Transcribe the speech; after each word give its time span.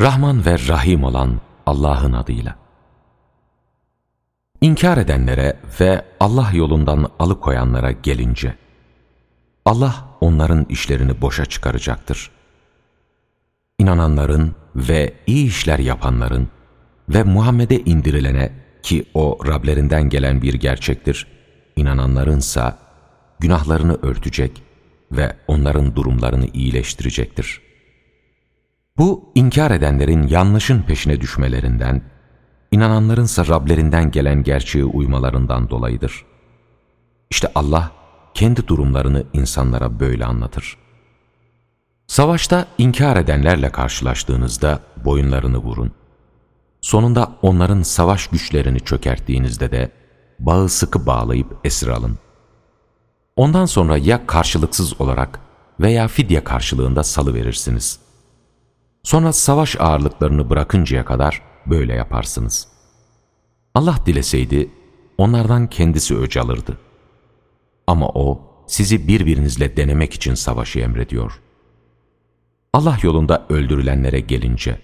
Rahman 0.00 0.46
ve 0.46 0.58
Rahim 0.68 1.04
olan 1.04 1.40
Allah'ın 1.66 2.12
adıyla. 2.12 2.56
İnkar 4.60 4.98
edenlere 4.98 5.56
ve 5.80 6.04
Allah 6.20 6.50
yolundan 6.54 7.10
alıkoyanlara 7.18 7.92
gelince, 7.92 8.54
Allah 9.64 10.08
onların 10.20 10.64
işlerini 10.64 11.20
boşa 11.20 11.44
çıkaracaktır. 11.44 12.30
İnananların 13.78 14.54
ve 14.76 15.14
iyi 15.26 15.46
işler 15.46 15.78
yapanların 15.78 16.48
ve 17.08 17.22
Muhammed'e 17.22 17.76
indirilene 17.80 18.52
ki 18.82 19.04
o 19.14 19.38
Rablerinden 19.46 20.08
gelen 20.08 20.42
bir 20.42 20.54
gerçektir, 20.54 21.26
inananlarınsa 21.76 22.78
günahlarını 23.38 23.98
örtecek 24.02 24.62
ve 25.12 25.36
onların 25.48 25.96
durumlarını 25.96 26.46
iyileştirecektir. 26.46 27.69
Bu 28.98 29.32
inkar 29.34 29.70
edenlerin 29.70 30.28
yanlışın 30.28 30.82
peşine 30.82 31.20
düşmelerinden, 31.20 32.02
inananlarınsa 32.72 33.46
Rablerinden 33.46 34.10
gelen 34.10 34.42
gerçeğe 34.42 34.84
uymalarından 34.84 35.70
dolayıdır. 35.70 36.24
İşte 37.30 37.48
Allah 37.54 37.90
kendi 38.34 38.68
durumlarını 38.68 39.24
insanlara 39.32 40.00
böyle 40.00 40.24
anlatır. 40.24 40.76
Savaşta 42.06 42.66
inkar 42.78 43.16
edenlerle 43.16 43.72
karşılaştığınızda 43.72 44.80
boyunlarını 45.04 45.58
vurun. 45.58 45.92
Sonunda 46.80 47.32
onların 47.42 47.82
savaş 47.82 48.26
güçlerini 48.26 48.80
çökerttiğinizde 48.80 49.70
de 49.70 49.90
bağı 50.38 50.68
sıkı 50.68 51.06
bağlayıp 51.06 51.56
esir 51.64 51.88
alın. 51.88 52.18
Ondan 53.36 53.66
sonra 53.66 53.96
ya 53.96 54.26
karşılıksız 54.26 55.00
olarak 55.00 55.40
veya 55.80 56.08
fidye 56.08 56.44
karşılığında 56.44 57.04
salı 57.04 57.34
verirsiniz. 57.34 58.00
Sonra 59.02 59.32
savaş 59.32 59.76
ağırlıklarını 59.80 60.50
bırakıncaya 60.50 61.04
kadar 61.04 61.42
böyle 61.66 61.94
yaparsınız. 61.94 62.68
Allah 63.74 63.96
dileseydi 64.06 64.70
onlardan 65.18 65.66
kendisi 65.66 66.16
öc 66.16 66.40
alırdı. 66.40 66.78
Ama 67.86 68.08
O 68.08 68.40
sizi 68.66 69.08
birbirinizle 69.08 69.76
denemek 69.76 70.14
için 70.14 70.34
savaşı 70.34 70.80
emrediyor. 70.80 71.40
Allah 72.72 72.98
yolunda 73.02 73.46
öldürülenlere 73.48 74.20
gelince, 74.20 74.80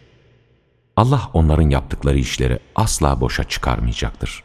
Allah 0.97 1.31
onların 1.33 1.71
yaptıkları 1.71 2.19
işleri 2.19 2.59
asla 2.75 3.21
boşa 3.21 3.45
çıkarmayacaktır. 3.45 4.45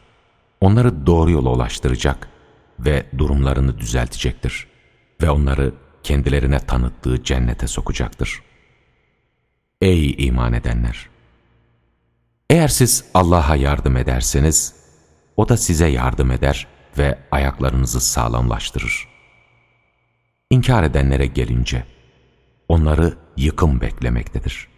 Onları 0.60 1.06
doğru 1.06 1.30
yola 1.30 1.50
ulaştıracak 1.50 2.28
ve 2.78 3.06
durumlarını 3.18 3.78
düzeltecektir. 3.78 4.66
Ve 5.22 5.30
onları 5.30 5.74
kendilerine 6.02 6.58
tanıttığı 6.58 7.22
cennete 7.24 7.66
sokacaktır. 7.66 8.42
Ey 9.82 10.14
iman 10.18 10.52
edenler! 10.52 11.08
Eğer 12.50 12.68
siz 12.68 13.04
Allah'a 13.14 13.56
yardım 13.56 13.96
ederseniz, 13.96 14.74
O 15.36 15.48
da 15.48 15.56
size 15.56 15.86
yardım 15.88 16.30
eder 16.30 16.66
ve 16.98 17.18
ayaklarınızı 17.30 18.00
sağlamlaştırır. 18.00 19.08
İnkar 20.50 20.82
edenlere 20.82 21.26
gelince, 21.26 21.84
onları 22.68 23.14
yıkım 23.36 23.80
beklemektedir. 23.80 24.68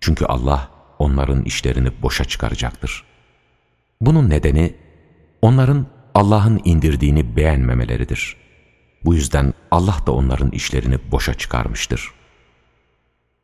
Çünkü 0.00 0.24
Allah 0.24 0.70
onların 0.98 1.42
işlerini 1.42 2.02
boşa 2.02 2.24
çıkaracaktır. 2.24 3.04
Bunun 4.00 4.30
nedeni, 4.30 4.74
onların 5.42 5.86
Allah'ın 6.14 6.60
indirdiğini 6.64 7.36
beğenmemeleridir. 7.36 8.36
Bu 9.04 9.14
yüzden 9.14 9.54
Allah 9.70 9.96
da 10.06 10.12
onların 10.12 10.50
işlerini 10.50 11.10
boşa 11.12 11.34
çıkarmıştır. 11.34 12.21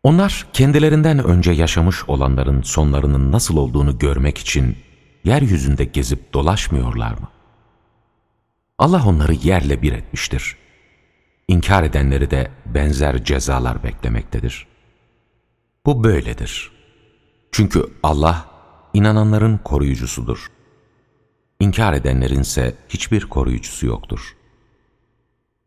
Onlar 0.02 0.46
kendilerinden 0.52 1.24
önce 1.24 1.52
yaşamış 1.52 2.08
olanların 2.08 2.62
sonlarının 2.62 3.32
nasıl 3.32 3.56
olduğunu 3.56 3.98
görmek 3.98 4.38
için 4.38 4.77
yeryüzünde 5.24 5.84
gezip 5.84 6.32
dolaşmıyorlar 6.32 7.12
mı? 7.12 7.28
Allah 8.78 9.06
onları 9.06 9.32
yerle 9.32 9.82
bir 9.82 9.92
etmiştir. 9.92 10.56
İnkar 11.48 11.82
edenleri 11.82 12.31
de 12.31 12.50
benzer 12.66 13.25
cezalar 13.25 13.82
beklemektedir. 13.82 14.66
Bu 15.86 16.04
böyledir. 16.04 16.70
Çünkü 17.53 17.84
Allah 18.03 18.47
inananların 18.94 19.59
koruyucusudur. 19.59 20.47
İnkar 21.60 21.92
edenlerin 21.92 22.41
ise 22.41 22.75
hiçbir 22.88 23.20
koruyucusu 23.20 23.86
yoktur. 23.86 24.36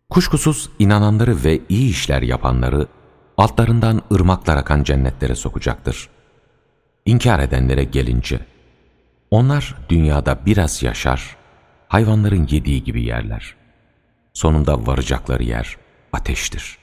Kuşkusuz 0.09 0.69
inananları 0.79 1.43
ve 1.43 1.61
iyi 1.69 1.89
işler 1.89 2.21
yapanları 2.21 2.87
altlarından 3.41 4.01
ırmaklar 4.13 4.57
akan 4.57 4.83
cennetlere 4.83 5.35
sokacaktır. 5.35 6.09
İnkar 7.05 7.39
edenlere 7.39 7.83
gelince, 7.83 8.39
onlar 9.31 9.75
dünyada 9.89 10.45
biraz 10.45 10.83
yaşar, 10.83 11.37
hayvanların 11.87 12.47
yediği 12.51 12.83
gibi 12.83 13.03
yerler. 13.03 13.55
Sonunda 14.33 14.87
varacakları 14.87 15.43
yer 15.43 15.77
ateştir. 16.13 16.77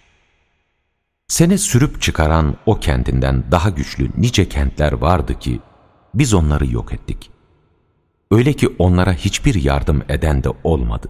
Seni 1.28 1.58
sürüp 1.58 2.02
çıkaran 2.02 2.56
o 2.66 2.80
kentinden 2.80 3.44
daha 3.50 3.70
güçlü 3.70 4.10
nice 4.16 4.48
kentler 4.48 4.92
vardı 4.92 5.38
ki, 5.38 5.60
biz 6.14 6.34
onları 6.34 6.66
yok 6.66 6.92
ettik. 6.92 7.30
Öyle 8.30 8.52
ki 8.52 8.68
onlara 8.78 9.12
hiçbir 9.12 9.54
yardım 9.54 10.02
eden 10.08 10.44
de 10.44 10.48
olmadı. 10.64 11.08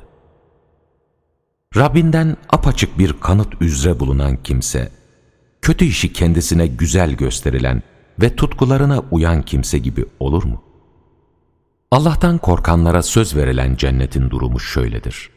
Rabbinden 1.76 2.36
apaçık 2.48 2.98
bir 2.98 3.12
kanıt 3.20 3.62
üzere 3.62 4.00
bulunan 4.00 4.36
kimse, 4.36 4.97
kötü 5.68 5.84
işi 5.84 6.12
kendisine 6.12 6.66
güzel 6.66 7.12
gösterilen 7.12 7.82
ve 8.20 8.36
tutkularına 8.36 9.02
uyan 9.10 9.42
kimse 9.42 9.78
gibi 9.78 10.06
olur 10.20 10.44
mu? 10.44 10.62
Allah'tan 11.90 12.38
korkanlara 12.38 13.02
söz 13.02 13.36
verilen 13.36 13.76
cennetin 13.76 14.30
durumu 14.30 14.60
şöyledir. 14.60 15.30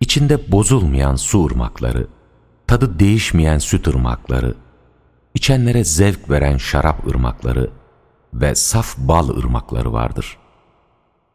İçinde 0.00 0.52
bozulmayan 0.52 1.16
su 1.16 1.46
ırmakları, 1.46 2.06
tadı 2.66 2.98
değişmeyen 2.98 3.58
süt 3.58 3.88
ırmakları, 3.88 4.54
içenlere 5.34 5.84
zevk 5.84 6.30
veren 6.30 6.56
şarap 6.56 7.06
ırmakları 7.06 7.70
ve 8.34 8.54
saf 8.54 8.98
bal 8.98 9.28
ırmakları 9.28 9.92
vardır. 9.92 10.36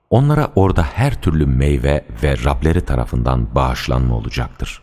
Onlara 0.10 0.52
orada 0.56 0.84
her 0.84 1.22
türlü 1.22 1.46
meyve 1.46 2.06
ve 2.24 2.44
Rableri 2.46 2.86
tarafından 2.86 3.56
bağışlanma 3.56 4.16
olacaktır. 4.16 4.82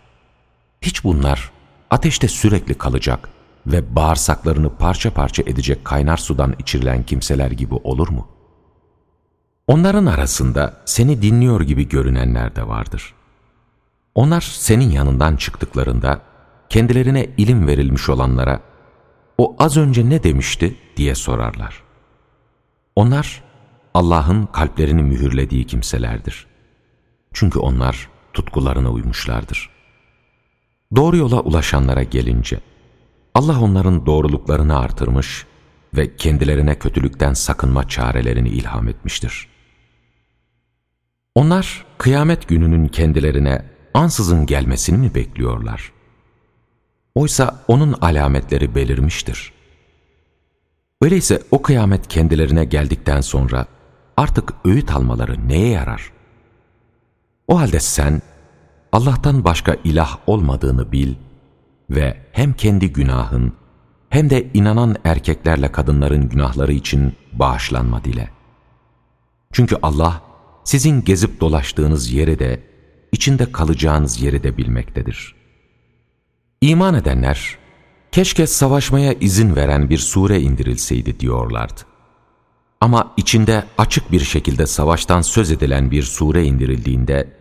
Hiç 0.83 1.05
bunlar 1.05 1.51
ateşte 1.91 2.29
sürekli 2.29 2.75
kalacak 2.75 3.38
ve 3.67 3.97
bağırsaklarını 3.97 4.77
parça 4.77 5.11
parça 5.11 5.43
edecek 5.43 5.85
kaynar 5.85 6.17
sudan 6.17 6.55
içirilen 6.59 7.03
kimseler 7.03 7.51
gibi 7.51 7.75
olur 7.75 8.09
mu? 8.09 8.29
Onların 9.67 10.07
arasında 10.07 10.83
seni 10.85 11.23
dinliyor 11.23 11.61
gibi 11.61 11.89
görünenler 11.89 12.57
de 12.57 12.69
vardır. 12.69 13.15
Onlar 14.15 14.41
senin 14.41 14.91
yanından 14.91 15.37
çıktıklarında 15.37 16.21
kendilerine 16.69 17.27
ilim 17.37 17.67
verilmiş 17.67 18.09
olanlara 18.09 18.61
o 19.39 19.57
az 19.59 19.77
önce 19.77 20.09
ne 20.09 20.23
demişti 20.23 20.77
diye 20.97 21.15
sorarlar. 21.15 21.83
Onlar 22.97 23.43
Allah'ın 23.95 24.47
kalplerini 24.47 25.03
mühürlediği 25.03 25.67
kimselerdir. 25.67 26.47
Çünkü 27.33 27.59
onlar 27.59 28.09
tutkularına 28.33 28.91
uymuşlardır. 28.91 29.71
Doğru 30.97 31.17
yola 31.17 31.41
ulaşanlara 31.41 32.03
gelince, 32.03 32.61
Allah 33.39 33.61
onların 33.61 34.07
doğruluklarını 34.07 34.79
artırmış 34.79 35.47
ve 35.97 36.17
kendilerine 36.17 36.79
kötülükten 36.79 37.35
sakınma 37.35 37.89
çarelerini 37.89 38.49
ilham 38.49 38.89
etmiştir. 38.89 39.49
Onlar 41.35 41.85
kıyamet 41.99 42.49
gününün 42.49 42.89
kendilerine 42.89 43.65
ansızın 43.95 44.47
gelmesini 44.47 44.99
mi 44.99 45.15
bekliyorlar? 45.15 45.93
Oysa 47.15 47.65
onun 47.69 47.93
alametleri 47.93 48.75
belirmiştir. 48.75 49.53
Öyleyse 51.03 51.43
o 51.51 51.63
kıyamet 51.63 52.09
kendilerine 52.09 52.65
geldikten 52.65 53.21
sonra 53.21 53.67
artık 54.17 54.55
öğüt 54.65 54.91
almaları 54.93 55.49
neye 55.49 55.69
yarar? 55.69 56.13
O 57.49 57.59
halde 57.59 57.81
sen 57.81 58.23
Allah'tan 58.93 59.45
başka 59.45 59.77
ilah 59.85 60.19
olmadığını 60.27 60.93
bil 60.93 61.15
ve 61.91 62.17
hem 62.33 62.53
kendi 62.53 62.93
günahın 62.93 63.53
hem 64.11 64.31
de 64.31 64.51
inanan 64.55 64.97
erkeklerle 65.05 65.73
kadınların 65.73 66.29
günahları 66.29 66.73
için 66.73 67.13
bağışlanma 67.33 68.05
dile. 68.05 68.31
Çünkü 69.53 69.77
Allah 69.83 70.23
sizin 70.65 71.05
gezip 71.05 71.41
dolaştığınız 71.41 72.13
yeri 72.13 72.39
de, 72.39 72.63
içinde 73.13 73.53
kalacağınız 73.53 74.23
yeri 74.23 74.43
de 74.43 74.57
bilmektedir. 74.57 75.35
İman 76.61 76.95
edenler, 76.95 77.59
keşke 78.13 78.47
savaşmaya 78.47 79.13
izin 79.13 79.57
veren 79.57 79.91
bir 79.91 79.99
sure 79.99 80.41
indirilseydi 80.41 81.21
diyorlardı. 81.21 81.81
Ama 82.81 83.13
içinde 83.17 83.65
açık 83.79 84.13
bir 84.13 84.21
şekilde 84.21 84.67
savaştan 84.67 85.21
söz 85.21 85.51
edilen 85.51 85.91
bir 85.91 86.03
sure 86.03 86.45
indirildiğinde, 86.45 87.33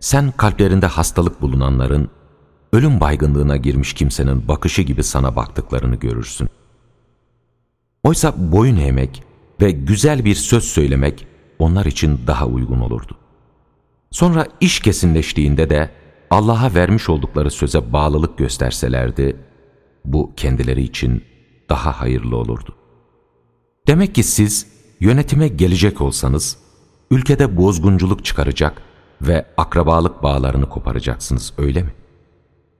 sen 0.00 0.30
kalplerinde 0.30 0.86
hastalık 0.86 1.42
bulunanların, 1.42 2.10
ölüm 2.72 3.00
baygınlığına 3.00 3.56
girmiş 3.56 3.94
kimsenin 3.94 4.48
bakışı 4.48 4.82
gibi 4.82 5.04
sana 5.04 5.36
baktıklarını 5.36 5.96
görürsün. 5.96 6.48
Oysa 8.04 8.34
boyun 8.52 8.76
eğmek 8.76 9.22
ve 9.60 9.70
güzel 9.70 10.24
bir 10.24 10.34
söz 10.34 10.64
söylemek 10.64 11.26
onlar 11.58 11.86
için 11.86 12.20
daha 12.26 12.46
uygun 12.46 12.80
olurdu. 12.80 13.16
Sonra 14.10 14.46
iş 14.60 14.80
kesinleştiğinde 14.80 15.70
de 15.70 15.90
Allah'a 16.30 16.74
vermiş 16.74 17.08
oldukları 17.08 17.50
söze 17.50 17.92
bağlılık 17.92 18.38
gösterselerdi, 18.38 19.36
bu 20.04 20.32
kendileri 20.36 20.82
için 20.82 21.24
daha 21.68 22.00
hayırlı 22.00 22.36
olurdu. 22.36 22.74
Demek 23.86 24.14
ki 24.14 24.22
siz 24.22 24.66
yönetime 25.00 25.48
gelecek 25.48 26.00
olsanız, 26.00 26.56
ülkede 27.10 27.56
bozgunculuk 27.56 28.24
çıkaracak 28.24 28.82
ve 29.22 29.46
akrabalık 29.56 30.22
bağlarını 30.22 30.68
koparacaksınız 30.68 31.52
öyle 31.58 31.82
mi? 31.82 31.92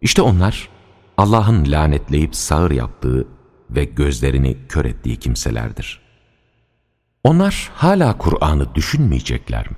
İşte 0.01 0.23
onlar 0.23 0.69
Allah'ın 1.17 1.73
lanetleyip 1.73 2.37
sağır 2.37 2.71
yaptığı 2.71 3.27
ve 3.71 3.85
gözlerini 3.85 4.57
kör 4.69 4.85
ettiği 4.85 5.17
kimselerdir. 5.17 6.01
Onlar 7.25 7.71
hala 7.75 8.19
Kur'an'ı 8.19 8.75
düşünmeyecekler 8.75 9.71
mi? 9.71 9.77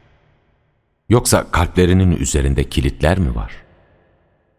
Yoksa 1.09 1.51
kalplerinin 1.51 2.17
üzerinde 2.17 2.65
kilitler 2.65 3.19
mi 3.19 3.35
var? 3.35 3.53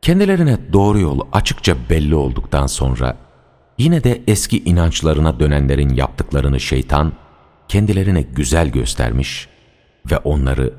Kendilerine 0.02 0.74
doğru 0.74 1.00
yol 1.00 1.20
açıkça 1.32 1.76
belli 1.90 2.16
olduktan 2.16 2.68
sonra 2.68 3.18
yine 3.78 4.04
de 4.04 4.22
eski 4.28 4.64
inançlarına 4.64 5.40
dönenlerin 5.40 5.90
yaptıklarını 5.90 6.60
şeytan 6.60 7.14
kendilerine 7.68 8.22
güzel 8.22 8.70
göstermiş 8.70 9.50
ve 10.12 10.18
onları 10.18 10.74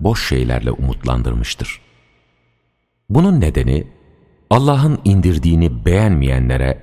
boş 0.00 0.28
şeylerle 0.28 0.70
umutlandırmıştır. 0.70 1.80
Bunun 3.08 3.40
nedeni 3.40 3.86
Allah'ın 4.50 4.98
indirdiğini 5.04 5.84
beğenmeyenlere 5.84 6.82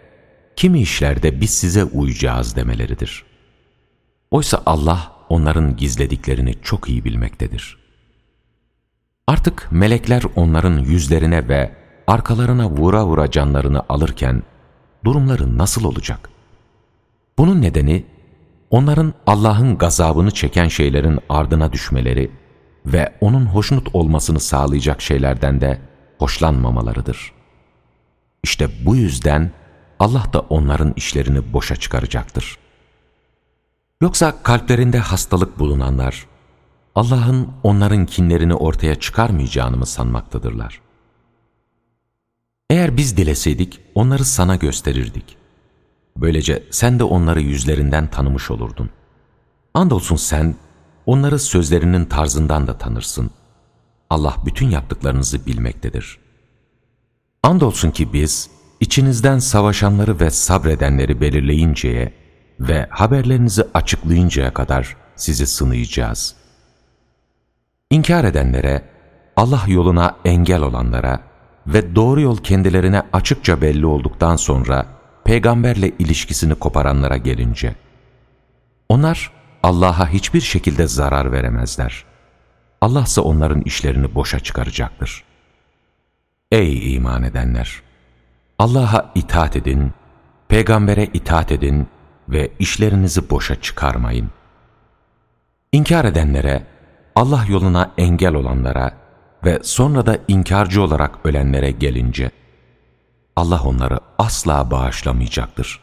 kimi 0.56 0.81
işlerde 0.81 1.42
biz 1.42 1.50
size 1.50 1.83
uyacağız 1.83 2.56
demeleridir. 2.56 3.24
Oysa 4.31 4.63
Allah 4.65 5.12
onların 5.30 5.77
gizlediklerini 5.77 6.56
çok 6.62 6.89
iyi 6.89 7.06
bilmektedir. 7.06 7.77
Artık 9.27 9.68
melekler 9.71 10.24
onların 10.36 10.80
yüzlerine 10.80 11.48
ve 11.48 11.71
arkalarına 12.07 12.69
vura 12.69 13.06
vura 13.06 13.31
canlarını 13.31 13.83
alırken 13.89 14.44
durumları 15.06 15.57
nasıl 15.57 15.83
olacak? 15.83 16.30
Bunun 17.38 17.62
nedeni 17.62 18.06
onların 18.69 19.13
Allah'ın 19.27 19.77
gazabını 19.77 20.31
çeken 20.31 20.68
şeylerin 20.68 21.19
ardına 21.30 21.74
düşmeleri 21.74 22.31
ve 22.86 23.13
onun 23.21 23.45
hoşnut 23.45 23.95
olmasını 23.95 24.39
sağlayacak 24.39 25.01
şeylerden 25.01 25.62
de 25.62 25.81
hoşlanmamalarıdır. 26.19 27.42
İşte 28.43 28.85
bu 28.85 28.95
yüzden 28.95 29.51
Allah 29.99 30.25
da 30.33 30.39
onların 30.39 30.93
işlerini 30.95 31.53
boşa 31.53 31.75
çıkaracaktır. 31.75 32.57
Yoksa 34.01 34.43
kalplerinde 34.43 34.99
hastalık 34.99 35.59
bulunanlar, 35.59 36.27
Allah'ın 36.95 37.49
onların 37.63 38.05
kinlerini 38.05 38.55
ortaya 38.55 38.95
çıkarmayacağını 38.95 39.77
mı 39.77 39.85
sanmaktadırlar? 39.85 40.81
Eğer 42.69 42.97
biz 42.97 43.17
dileseydik 43.17 43.79
onları 43.95 44.25
sana 44.25 44.55
gösterirdik. 44.55 45.37
Böylece 46.17 46.63
sen 46.71 46.99
de 46.99 47.03
onları 47.03 47.41
yüzlerinden 47.41 48.07
tanımış 48.07 48.51
olurdun. 48.51 48.89
Andolsun 49.73 50.15
sen 50.15 50.55
onları 51.05 51.39
sözlerinin 51.39 52.05
tarzından 52.05 52.67
da 52.67 52.77
tanırsın. 52.77 53.31
Allah 54.09 54.35
bütün 54.45 54.69
yaptıklarınızı 54.69 55.45
bilmektedir. 55.45 56.22
Andolsun 57.43 57.91
ki 57.91 58.13
biz 58.13 58.49
içinizden 58.79 59.39
savaşanları 59.39 60.19
ve 60.19 60.29
sabredenleri 60.29 61.21
belirleyinceye 61.21 62.13
ve 62.59 62.87
haberlerinizi 62.89 63.63
açıklayıncaya 63.73 64.53
kadar 64.53 64.97
sizi 65.15 65.47
sınayacağız. 65.47 66.35
İnkar 67.89 68.23
edenlere, 68.23 68.81
Allah 69.35 69.63
yoluna 69.67 70.17
engel 70.25 70.61
olanlara, 70.61 71.19
ve 71.67 71.95
doğru 71.95 72.21
yol 72.21 72.37
kendilerine 72.37 73.01
açıkça 73.13 73.61
belli 73.61 73.85
olduktan 73.85 74.35
sonra 74.35 74.85
peygamberle 75.25 75.89
ilişkisini 75.99 76.55
koparanlara 76.55 77.17
gelince, 77.17 77.75
onlar 78.89 79.31
Allah'a 79.63 80.09
hiçbir 80.09 80.41
şekilde 80.41 80.87
zarar 80.87 81.31
veremezler. 81.31 82.05
Allah 82.81 83.01
ise 83.01 83.21
onların 83.21 83.61
işlerini 83.61 84.15
boşa 84.15 84.39
çıkaracaktır. 84.39 85.23
Ey 86.53 86.95
iman 86.95 87.23
edenler! 87.23 87.81
Allah'a 88.59 89.11
itaat 89.15 89.55
edin, 89.55 89.91
peygambere 90.47 91.05
itaat 91.05 91.51
edin 91.51 91.88
ve 92.29 92.51
işlerinizi 92.59 93.29
boşa 93.29 93.61
çıkarmayın. 93.61 94.29
İnkar 95.71 96.05
edenlere, 96.05 96.63
Allah 97.15 97.45
yoluna 97.50 97.91
engel 97.97 98.33
olanlara, 98.33 98.94
ve 99.45 99.59
sonra 99.63 100.05
da 100.05 100.17
inkarcı 100.27 100.81
olarak 100.81 101.19
ölenlere 101.23 101.71
gelince, 101.71 102.31
Allah 103.35 103.61
onları 103.63 104.00
asla 104.19 104.71
bağışlamayacaktır. 104.71 105.79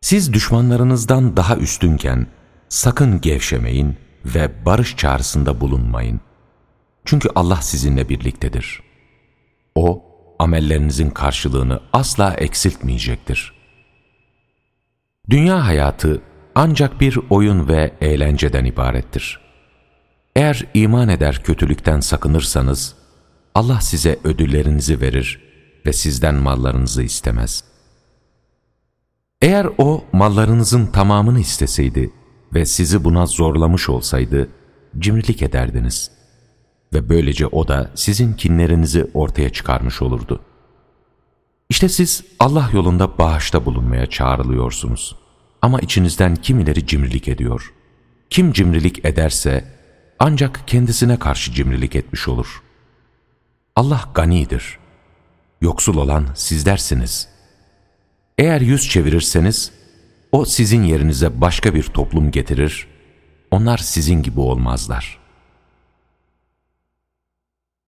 Siz 0.00 0.32
düşmanlarınızdan 0.32 1.36
daha 1.36 1.56
üstünken 1.56 2.26
sakın 2.68 3.20
gevşemeyin 3.20 3.96
ve 4.24 4.64
barış 4.66 4.96
çağrısında 4.96 5.60
bulunmayın. 5.60 6.20
Çünkü 7.04 7.28
Allah 7.34 7.56
sizinle 7.56 8.08
birliktedir. 8.08 8.91
O, 9.74 10.02
amellerinizin 10.38 11.10
karşılığını 11.10 11.80
asla 11.92 12.34
eksiltmeyecektir. 12.34 13.52
Dünya 15.30 15.66
hayatı 15.66 16.22
ancak 16.54 17.00
bir 17.00 17.18
oyun 17.30 17.68
ve 17.68 17.92
eğlenceden 18.00 18.64
ibarettir. 18.64 19.40
Eğer 20.36 20.66
iman 20.74 21.08
eder 21.08 21.42
kötülükten 21.44 22.00
sakınırsanız, 22.00 22.94
Allah 23.54 23.80
size 23.80 24.18
ödüllerinizi 24.24 25.00
verir 25.00 25.40
ve 25.86 25.92
sizden 25.92 26.34
mallarınızı 26.34 27.02
istemez. 27.02 27.64
Eğer 29.42 29.68
O 29.78 30.04
mallarınızın 30.12 30.86
tamamını 30.86 31.40
isteseydi 31.40 32.10
ve 32.54 32.66
sizi 32.66 33.04
buna 33.04 33.26
zorlamış 33.26 33.88
olsaydı, 33.88 34.48
cimrilik 34.98 35.42
ederdiniz. 35.42 36.10
Ve 36.94 37.08
böylece 37.08 37.46
O 37.46 37.68
da 37.68 37.90
sizin 37.94 38.32
kinlerinizi 38.32 39.10
ortaya 39.14 39.50
çıkarmış 39.50 40.02
olurdu. 40.02 40.40
İşte 41.68 41.88
siz 41.88 42.24
Allah 42.38 42.70
yolunda 42.72 43.18
bağışta 43.18 43.64
bulunmaya 43.64 44.06
çağrılıyorsunuz. 44.06 45.16
Ama 45.62 45.80
içinizden 45.80 46.36
kimileri 46.36 46.86
cimrilik 46.86 47.28
ediyor. 47.28 47.72
Kim 48.30 48.52
cimrilik 48.52 49.04
ederse, 49.04 49.64
ancak 50.18 50.68
kendisine 50.68 51.18
karşı 51.18 51.52
cimrilik 51.52 51.96
etmiş 51.96 52.28
olur. 52.28 52.62
Allah 53.76 54.08
ganidir. 54.14 54.78
Yoksul 55.60 55.96
olan 55.96 56.26
sizlersiniz. 56.34 57.28
Eğer 58.38 58.60
yüz 58.60 58.88
çevirirseniz, 58.88 59.72
o 60.32 60.44
sizin 60.44 60.82
yerinize 60.82 61.40
başka 61.40 61.74
bir 61.74 61.82
toplum 61.82 62.30
getirir, 62.30 62.86
onlar 63.50 63.78
sizin 63.78 64.22
gibi 64.22 64.40
olmazlar.'' 64.40 65.21